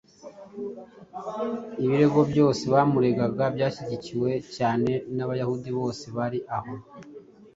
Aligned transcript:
Ibirego 1.83 2.19
byose 2.31 2.63
bamuregaga 2.73 3.43
byashyigikiwe 3.55 4.31
cyane 4.55 4.91
n’Abayahudi 5.15 5.69
bose 5.79 6.05
bari 6.17 6.39
aho; 6.57 6.73